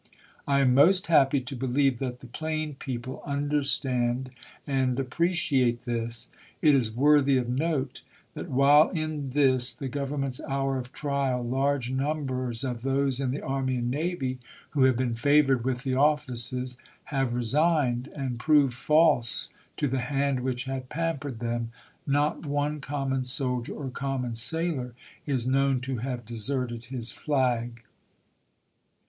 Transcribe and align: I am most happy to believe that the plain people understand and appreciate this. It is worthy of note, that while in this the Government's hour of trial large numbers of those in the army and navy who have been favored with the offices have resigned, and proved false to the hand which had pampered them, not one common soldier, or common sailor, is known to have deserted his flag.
I 0.47 0.61
am 0.61 0.73
most 0.73 1.05
happy 1.05 1.41
to 1.41 1.55
believe 1.55 1.99
that 1.99 2.21
the 2.21 2.25
plain 2.25 2.73
people 2.73 3.21
understand 3.23 4.31
and 4.65 4.99
appreciate 4.99 5.81
this. 5.81 6.31
It 6.59 6.73
is 6.73 6.89
worthy 6.91 7.37
of 7.37 7.47
note, 7.47 8.01
that 8.33 8.49
while 8.49 8.89
in 8.89 9.29
this 9.29 9.71
the 9.71 9.87
Government's 9.87 10.41
hour 10.47 10.79
of 10.79 10.91
trial 10.91 11.43
large 11.43 11.91
numbers 11.91 12.63
of 12.63 12.81
those 12.81 13.19
in 13.21 13.29
the 13.29 13.43
army 13.43 13.75
and 13.75 13.91
navy 13.91 14.39
who 14.71 14.85
have 14.85 14.97
been 14.97 15.13
favored 15.13 15.63
with 15.63 15.83
the 15.83 15.93
offices 15.93 16.79
have 17.13 17.35
resigned, 17.35 18.07
and 18.15 18.39
proved 18.39 18.73
false 18.73 19.53
to 19.77 19.87
the 19.87 19.99
hand 19.99 20.39
which 20.39 20.63
had 20.63 20.89
pampered 20.89 21.37
them, 21.41 21.69
not 22.07 22.43
one 22.43 22.79
common 22.81 23.23
soldier, 23.23 23.73
or 23.75 23.91
common 23.91 24.33
sailor, 24.33 24.95
is 25.27 25.45
known 25.45 25.79
to 25.81 25.97
have 25.97 26.25
deserted 26.25 26.85
his 26.85 27.11
flag. 27.11 27.83